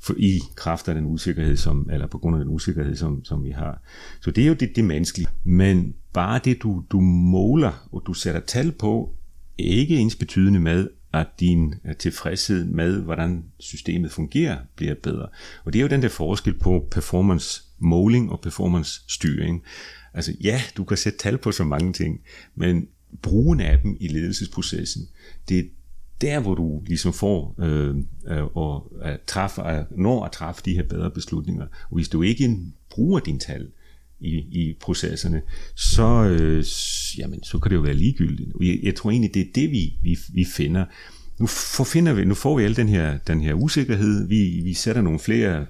[0.00, 3.44] for i kraft af den usikkerhed, som, eller på grund af den usikkerhed, som, som
[3.44, 3.82] vi har.
[4.20, 5.28] Så det er jo det, det menneskelige.
[5.44, 9.14] Men bare det, du, du måler, og du sætter tal på,
[9.58, 15.28] ikke ens betydende med, at din øh, tilfredshed med, hvordan systemet fungerer, bliver bedre.
[15.64, 19.62] Og det er jo den der forskel på performance måling og performance styring.
[20.14, 22.20] Altså ja, du kan sætte tal på så mange ting,
[22.54, 22.88] men
[23.22, 25.08] brugen af dem i ledelsesprocessen,
[25.48, 25.62] det er
[26.20, 27.96] der, hvor du ligesom får øh,
[28.28, 31.66] øh, og at træffe, at når at træffe de her bedre beslutninger.
[31.90, 32.58] Og hvis du ikke
[32.90, 33.70] bruger dine tal
[34.20, 35.42] i, i processerne,
[35.74, 36.64] så, øh,
[37.18, 38.50] jamen, så kan det jo være ligegyldigt.
[38.60, 40.84] Jeg, jeg tror egentlig, det er det, vi, vi, vi finder,
[41.38, 45.02] nu forfinder vi, nu får vi al den her, den her usikkerhed, vi, vi sætter
[45.02, 45.66] nogle flere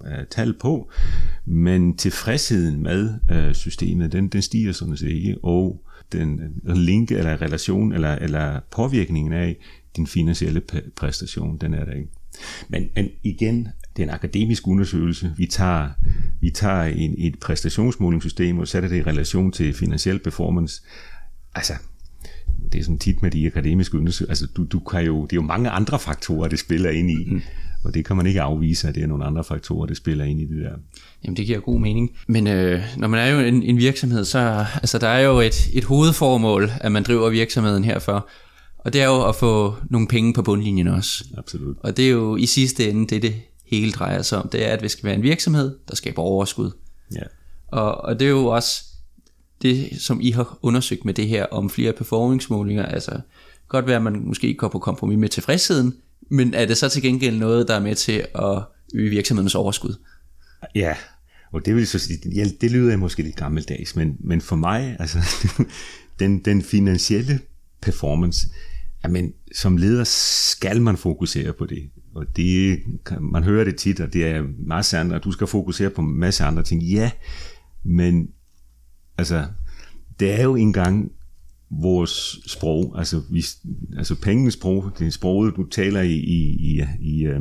[0.00, 0.90] uh, tal på,
[1.44, 7.10] men tilfredsheden med uh, systemet, den, den stiger sådan set ikke, og den øh, link
[7.10, 9.56] eller relation eller, eller påvirkningen af
[9.96, 10.62] din finansielle
[10.96, 12.08] præstation, den er der ikke.
[12.68, 15.34] Men, men igen, det er en akademisk undersøgelse.
[15.36, 15.88] Vi tager,
[16.40, 20.82] vi tager en, et præstationsmålingssystem og sætter det i relation til finansiel performance.
[21.54, 21.72] Altså,
[22.72, 24.30] det er sådan tit med de akademiske undersøgelser.
[24.30, 27.30] Altså, du, du kan jo, det er jo mange andre faktorer, det spiller ind i.
[27.30, 27.42] Mm.
[27.84, 30.40] Og det kan man ikke afvise, at det er nogle andre faktorer, der spiller ind
[30.40, 30.72] i det der.
[31.24, 32.10] Jamen det giver god mening.
[32.26, 35.70] Men øh, når man er jo en, en virksomhed, så altså, der er jo et,
[35.72, 38.28] et hovedformål, at man driver virksomheden herfor.
[38.78, 41.24] Og det er jo at få nogle penge på bundlinjen også.
[41.38, 41.76] Absolut.
[41.80, 43.34] Og det er jo i sidste ende det, det
[43.70, 44.48] hele drejer sig om.
[44.48, 46.70] Det er, at vi skal være en virksomhed, der skaber overskud.
[47.14, 47.22] Ja.
[47.68, 48.84] Og, og det er jo også
[49.62, 52.86] det, som I har undersøgt med det her om flere performancemålinger.
[52.86, 53.20] Altså,
[53.68, 55.94] godt være, at man måske går på kompromis med tilfredsheden,
[56.30, 58.62] men er det så til gengæld noget, der er med til at
[58.94, 59.94] øge virksomhedens overskud?
[60.74, 60.94] Ja,
[61.52, 64.96] og det vil så sige, ja, det lyder måske lidt gammeldags, men, men for mig,
[64.98, 65.18] altså,
[66.20, 67.40] den, den finansielle
[67.82, 68.46] performance,
[69.04, 71.90] jamen, som leder skal man fokusere på det.
[72.14, 72.80] Og det,
[73.20, 76.44] man hører det tit, og det er masse andre, du skal fokusere på en masse
[76.44, 76.82] andre ting.
[76.82, 77.10] Ja,
[77.82, 78.30] men
[79.18, 79.46] altså,
[80.20, 81.12] det er jo engang
[81.70, 83.44] vores sprog, altså, vi,
[83.96, 87.40] altså pengens sprog, det er sproget, du taler i, i, i, øh, i, øh,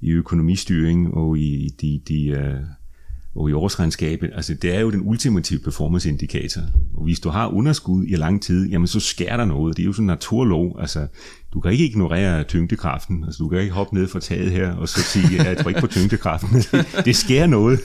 [0.00, 2.60] i økonomistyring og i de, de, øh,
[3.36, 6.60] og i årsregnskabet, altså det er jo den ultimative performance indikator.
[6.96, 9.76] Og hvis du har underskud i lang tid, jamen så sker der noget.
[9.76, 10.76] Det er jo sådan en naturlov.
[10.80, 11.06] Altså,
[11.54, 13.24] du kan ikke ignorere tyngdekraften.
[13.24, 15.68] Altså, du kan ikke hoppe ned fra taget her og så sige, at jeg tror
[15.68, 16.62] ikke på tyngdekraften.
[17.04, 17.80] det sker noget.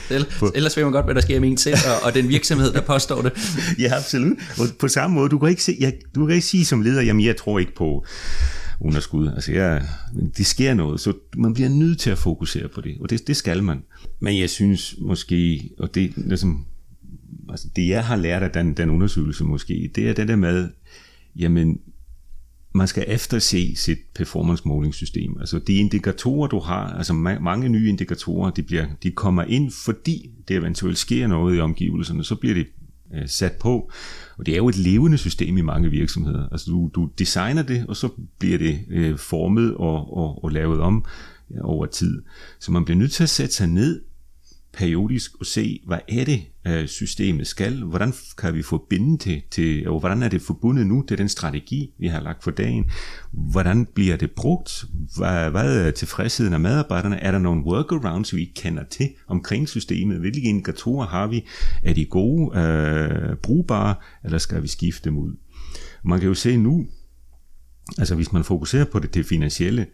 [0.54, 2.80] Ellers ved man godt, hvad der sker med en selv, og, og den virksomhed, der
[2.80, 3.32] påstår det.
[3.82, 4.36] ja, absolut.
[4.58, 7.02] Og på samme måde, du kan ikke, se, jeg, du kan ikke sige som leder,
[7.02, 8.04] jamen jeg tror ikke på
[8.80, 9.28] underskud.
[9.28, 9.82] Altså, jeg,
[10.36, 13.36] det sker noget, så man bliver nødt til at fokusere på det, og det, det
[13.36, 13.82] skal man.
[14.20, 16.66] Men jeg synes måske, og det, ligesom,
[17.48, 20.68] altså det jeg har lært af den, den undersøgelse måske, det er det der med,
[21.36, 21.80] jamen,
[22.74, 25.36] man skal efterse sit performance-målingssystem.
[25.40, 30.30] Altså de indikatorer, du har, altså mange nye indikatorer, de, bliver, de kommer ind, fordi
[30.48, 32.66] det eventuelt sker noget i omgivelserne, så bliver det
[33.14, 33.90] øh, sat på.
[34.38, 36.48] Og det er jo et levende system i mange virksomheder.
[36.48, 40.80] Altså du, du designer det, og så bliver det øh, formet og, og, og lavet
[40.80, 41.04] om
[41.50, 42.22] ja, over tid.
[42.60, 44.02] Så man bliver nødt til at sætte sig ned
[44.72, 49.88] periodisk og se, hvad er det, øh, systemet skal, hvordan kan vi forbinde det til,
[49.88, 52.90] og hvordan er det forbundet nu til den strategi, vi har lagt for dagen,
[53.32, 54.84] hvordan bliver det brugt,
[55.16, 60.18] hvad, hvad er tilfredsheden af medarbejderne, er der nogle workarounds, vi kender til omkring systemet,
[60.18, 61.44] hvilke indikatorer har vi,
[61.82, 65.32] er de gode, øh, brugbare, eller skal vi skifte dem ud?
[66.04, 66.86] Man kan jo se nu,
[67.98, 69.86] altså hvis man fokuserer på det, det finansielle,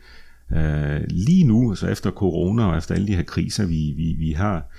[0.56, 4.32] Øh, lige nu, altså efter corona og efter alle de her kriser, vi, vi, vi
[4.32, 4.70] har,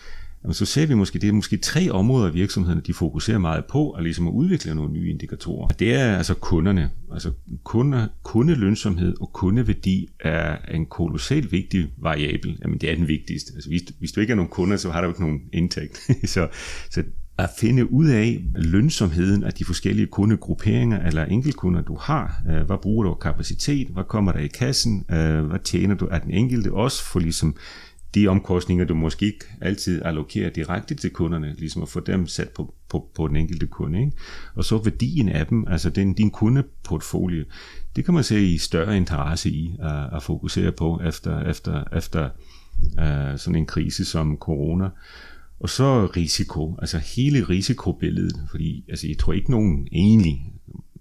[0.44, 3.66] jamen så ser vi måske, det er måske tre områder af virksomhederne, de fokuserer meget
[3.66, 5.68] på, og ligesom at udvikle nogle nye indikatorer.
[5.68, 6.90] Det er altså kunderne.
[7.14, 7.32] Altså
[7.64, 12.60] kunder, kundelønsomhed og kundeværdi er en kolossalt vigtig variabel.
[12.62, 13.52] Jamen det er den vigtigste.
[13.56, 15.98] Altså hvis, hvis du ikke har nogen kunder, så har du ikke nogen indtægt.
[16.34, 16.48] så,
[16.90, 17.04] så
[17.38, 22.42] at finde ud af lønsomheden af de forskellige kundegrupperinger eller enkeltkunder, du har.
[22.50, 23.88] Øh, hvad bruger du af kapacitet?
[23.88, 25.06] Hvad kommer der i kassen?
[25.12, 26.74] Øh, hvad tjener du af den enkelte?
[26.74, 27.56] Også for ligesom
[28.16, 32.50] de omkostninger, du måske ikke altid allokerer direkte til kunderne, ligesom at få dem sat
[32.50, 34.00] på, på, på den enkelte kunde.
[34.00, 34.12] Ikke?
[34.56, 37.44] Og så værdien af dem, altså den, din kundeportfolio,
[37.96, 42.30] det kan man se i større interesse i at, at fokusere på efter, efter, efter
[42.98, 44.90] uh, sådan en krise som corona.
[45.60, 50.54] Og så risiko, altså hele risikobilledet, fordi altså, jeg tror ikke nogen egentlig,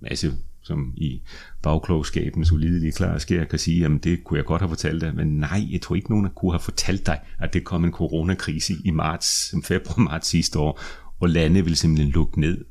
[0.03, 1.22] altså som i
[1.62, 5.27] bagklogskabens ulidelige klare skær kan sige, jamen det kunne jeg godt have fortalt dig, men
[5.27, 8.90] nej, jeg tror ikke nogen kunne have fortalt dig, at det kom en coronakrise i
[8.90, 10.81] marts, februar-marts sidste år,
[11.20, 12.64] og lande ville simpelthen lukke ned.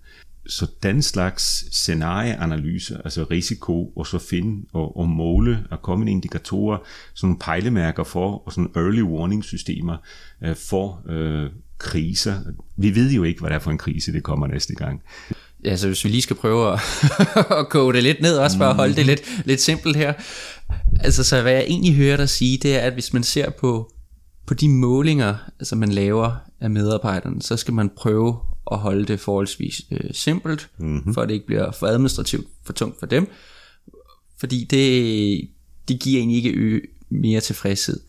[0.47, 1.43] Så den slags
[1.75, 6.77] scenarieanalyse, altså risiko, og så finde og, og måle og komme med indikatorer,
[7.13, 9.97] sådan nogle pejlemærker for, og sådan early warning systemer
[10.43, 12.39] øh, for øh, kriser.
[12.77, 15.01] Vi ved jo ikke, hvad det er for en krise, det kommer næste gang.
[15.65, 16.79] Ja, så hvis vi lige skal prøve at,
[17.59, 20.13] at koge det lidt ned, også for at holde det lidt, lidt simpelt her.
[20.99, 23.91] Altså, så hvad jeg egentlig hører dig sige, det er, at hvis man ser på,
[24.47, 28.39] på de målinger, altså man laver af medarbejderne, så skal man prøve
[28.71, 31.13] at holde det forholdsvis øh, simpelt, mm-hmm.
[31.13, 33.27] for at det ikke bliver for administrativt for tungt for dem.
[34.39, 35.49] Fordi det,
[35.87, 37.99] det giver egentlig ikke ø- mere tilfredshed.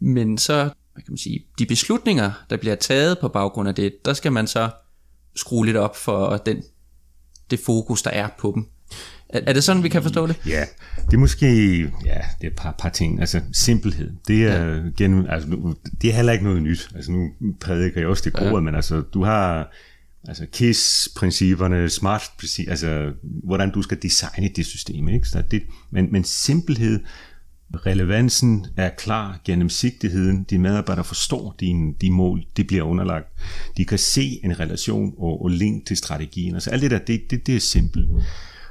[0.00, 4.04] Men så hvad kan man sige, de beslutninger, der bliver taget på baggrund af det,
[4.04, 4.70] der skal man så
[5.36, 6.62] skrue lidt op for den,
[7.50, 8.66] det fokus, der er på dem.
[9.28, 10.36] Er, er det sådan, vi kan forstå det?
[10.46, 10.64] Ja,
[11.06, 13.20] det er måske ja, det er et par, par ting.
[13.20, 14.80] Altså simpelhed, det er, ja.
[14.96, 16.88] gennem, altså, nu, det er heller ikke noget nyt.
[16.94, 17.30] Altså nu
[17.60, 18.60] prædiker jeg også det gode, ja.
[18.60, 19.72] men altså du har
[20.28, 22.22] altså KISS-principperne, smart
[22.68, 25.08] altså hvordan du skal designe det system.
[25.08, 25.28] Ikke?
[25.28, 27.00] Så det, men, men simpelhed,
[27.76, 33.26] relevansen er klar, gennemsigtigheden, de medarbejdere forstår dine, de mål, de bliver underlagt.
[33.76, 36.54] De kan se en relation og, og link til strategien.
[36.54, 38.10] Altså alt det der, det, det, det er simpelt.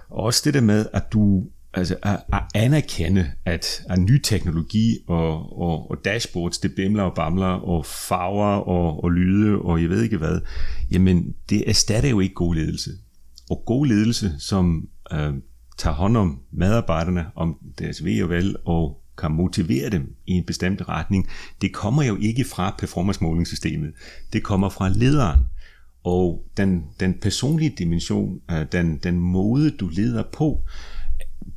[0.10, 4.98] Og også det der med, at du altså at, at anerkende, at, at ny teknologi
[5.08, 9.89] og, og, og dashboards, det bimler og bamler, og farver og, og lyde, og jeg
[9.89, 10.42] ved ikke hvad,
[10.92, 12.92] jamen det erstatter jo ikke god ledelse.
[13.50, 15.34] Og god ledelse, som øh,
[15.84, 20.43] tager hånd om medarbejderne, om deres ved og vel, og kan motivere dem i en
[20.43, 21.28] bestemt retning,
[21.62, 23.93] det kommer jo ikke fra performance-målingssystemet.
[24.34, 25.39] Det kommer fra lederen.
[26.04, 30.62] Og den, den personlige dimension, øh, den, den måde, du leder på,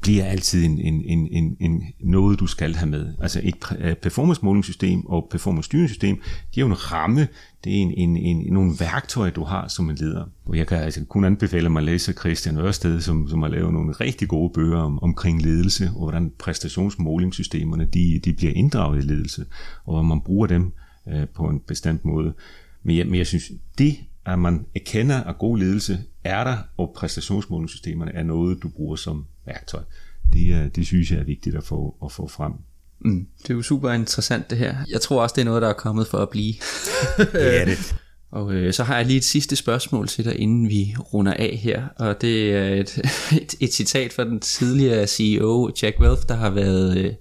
[0.01, 3.15] bliver altid en, en, en, en, en noget, du skal have med.
[3.21, 6.17] Altså et øh, performance-målingssystem og performance-styringssystem,
[6.51, 7.29] det er jo en ramme,
[7.65, 10.25] det er en, en, en, nogle værktøjer, du har som en leder.
[10.45, 13.73] Og jeg kan altså kun anbefale mig at læse Christian Ørsted, som, som har lavet
[13.73, 19.07] nogle rigtig gode bøger om, omkring ledelse, og hvordan præstationsmålingssystemerne de, de bliver inddraget i
[19.07, 19.45] ledelse,
[19.85, 20.73] og hvordan man bruger dem
[21.09, 22.35] øh, på en bestemt måde.
[22.83, 23.97] Men jeg, men jeg synes, det
[24.27, 29.25] at man erkender, at god ledelse er der, og præstationsmålingssystemerne er noget, du bruger som
[29.47, 29.83] værktøj.
[30.33, 32.53] Det, det synes jeg er vigtigt at få, at få frem.
[33.01, 34.77] Mm, det er jo super interessant det her.
[34.91, 36.55] Jeg tror også, det er noget, der er kommet for at blive.
[37.19, 37.95] det er det.
[38.31, 41.61] Og øh, så har jeg lige et sidste spørgsmål til dig, inden vi runder af
[41.63, 41.89] her.
[41.99, 42.99] Og det er et,
[43.43, 47.13] et, et citat fra den tidligere CEO, Jack Welch, der har været øh,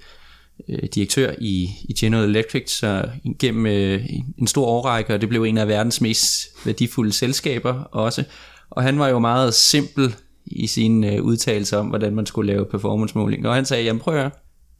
[0.69, 3.09] øh, direktør i, i General Electric så
[3.39, 4.05] gennem øh,
[4.37, 8.23] en stor årrække, og det blev en af verdens mest værdifulde selskaber også.
[8.69, 12.65] Og han var jo meget simpel i sine øh, udtalelser om, hvordan man skulle lave
[12.65, 13.47] performance-måling.
[13.47, 14.31] Og han sagde, jamen prøv at høre,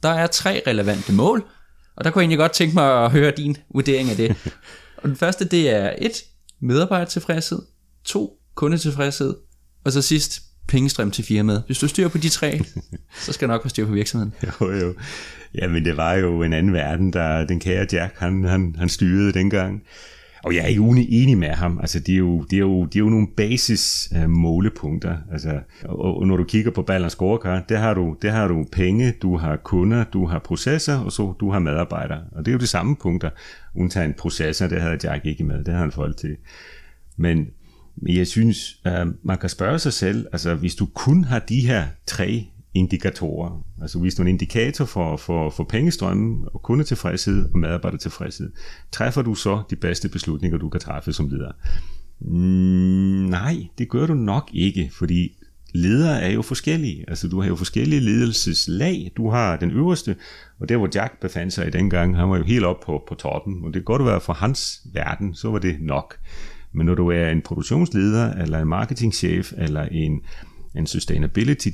[0.04, 1.44] der er tre relevante mål,
[1.96, 4.36] og der kunne jeg egentlig godt tænke mig at høre din vurdering af det.
[4.98, 6.24] og den første, det er et,
[6.60, 7.62] medarbejdertilfredshed,
[8.04, 9.36] to, kundetilfredshed,
[9.84, 11.64] og så sidst, pengestrøm til firmaet.
[11.66, 12.62] Hvis du styrer på de tre,
[13.26, 14.34] så skal du nok få styr på virksomheden.
[14.44, 14.94] Jo, jo.
[15.56, 19.34] Jamen, det var jo en anden verden, der den kære Jack, han, han, han styrede
[19.34, 19.84] dengang.
[20.46, 21.80] Og jeg er jo enig med ham.
[21.80, 25.18] Altså, det er jo, det er jo, det er jo nogle basis øh, målepunkter.
[25.32, 28.66] Altså, og, og, når du kigger på Balance Scorecard, der har, du, der har du
[28.72, 32.22] penge, du har kunder, du har processer, og så du har medarbejdere.
[32.32, 33.30] Og det er jo de samme punkter.
[33.76, 35.58] Undtagen processer, det havde Jack ikke med.
[35.58, 36.38] Det havde han folk til.
[37.18, 37.48] Men,
[38.08, 41.86] jeg synes, øh, man kan spørge sig selv, altså hvis du kun har de her
[42.08, 43.64] tre indikatorer.
[43.82, 48.52] Altså hvis du er en indikator for, for, for pengestrømmen og kundetilfredshed og medarbejdertilfredshed,
[48.92, 51.52] træffer du så de bedste beslutninger, du kan træffe som leder?
[52.22, 55.38] Mm, nej, det gør du nok ikke, fordi
[55.74, 57.06] ledere er jo forskellige.
[57.08, 59.12] Altså du har jo forskellige ledelseslag.
[59.18, 60.16] Du har den øverste,
[60.60, 63.04] og der hvor Jack befandt sig i den gang, han var jo helt op på,
[63.08, 66.18] på toppen, og det kan godt være for hans verden, så var det nok.
[66.72, 70.22] Men når du er en produktionsleder, eller en marketingchef, eller en
[70.78, 71.68] en sustainability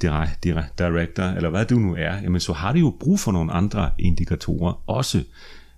[0.77, 3.91] director, eller hvad du nu er, jamen så har du jo brug for nogle andre
[3.99, 5.23] indikatorer også,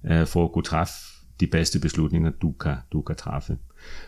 [0.06, 0.94] øh, for at kunne træffe
[1.40, 3.58] de bedste beslutninger, du kan, du kan træffe.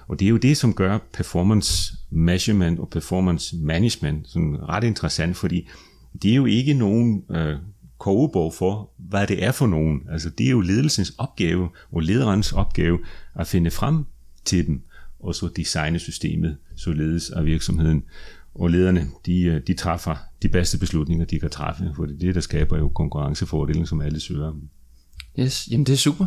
[0.08, 5.38] Og det er jo det, som gør performance measurement og performance management sådan ret interessant,
[5.38, 5.69] fordi
[6.21, 7.58] det er jo ikke nogen øh,
[7.97, 10.01] kogebog for, hvad det er for nogen.
[10.12, 12.99] Altså det er jo ledelsens opgave og lederens opgave
[13.36, 14.06] at finde frem
[14.45, 14.82] til dem,
[15.19, 18.04] og så designe systemet, således at virksomheden
[18.55, 22.17] og lederne, de, øh, de træffer de bedste beslutninger, de kan træffe, for det er
[22.17, 24.53] det, der skaber jo konkurrencefordelen, som alle søger.
[25.39, 26.25] Yes, jamen det er super.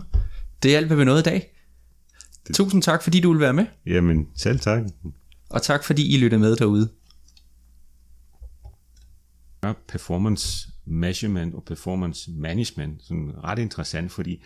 [0.62, 1.54] Det er alt, hvad vi nåede i dag.
[2.46, 2.56] Det...
[2.56, 3.66] Tusind tak, fordi du vil være med.
[3.86, 4.82] Jamen, selv tak.
[5.50, 6.88] Og tak, fordi I lytter med derude.
[9.88, 14.42] Performance measurement og performance management, sådan ret interessant, fordi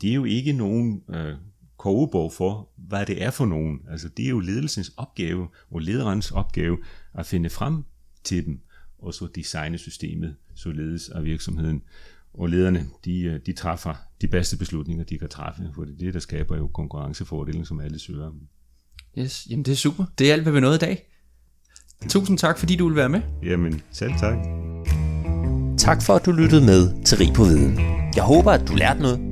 [0.00, 1.34] det er jo ikke nogen øh,
[1.76, 3.80] kogebog for, hvad det er for nogen.
[3.90, 6.78] Altså det er jo ledelsens opgave og lederens opgave
[7.14, 7.84] at finde frem
[8.24, 8.60] til dem,
[8.98, 11.82] og så designe systemet, således at virksomheden
[12.34, 15.96] og lederne, de, øh, de træffer de bedste beslutninger, de kan træffe, for det er
[15.98, 18.30] det, der skaber jo konkurrencefordelen, som alle søger.
[19.18, 20.04] Yes, jamen det er super.
[20.18, 21.08] Det er alt, hvad vi nåede i dag.
[22.08, 23.20] Tusind tak, fordi du vil være med.
[23.42, 24.36] Jamen, selv tak.
[25.78, 27.78] Tak for, at du lyttede med til Rig på Viden.
[28.16, 29.31] Jeg håber, at du lærte noget,